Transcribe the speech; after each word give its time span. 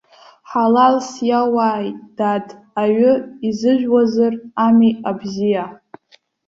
Ҳалалс 0.49 1.09
иауааит, 1.29 1.97
дад, 2.17 2.47
аҩы 2.81 3.13
изыжәуазар 3.47 4.33
ами 4.65 4.91
абзиа. 5.09 5.65